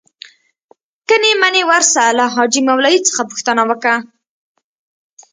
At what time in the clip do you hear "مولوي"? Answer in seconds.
2.67-2.97